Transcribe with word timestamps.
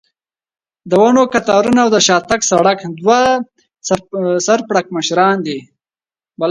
د 0.89 0.91
ونو 1.01 1.23
کتارونه 1.33 1.79
او 1.83 1.89
د 1.95 1.97
شاتګ 2.07 2.41
سړک، 2.51 2.79
دوه 2.99 3.19
سر 4.45 4.59
پړکمشران. 4.69 5.37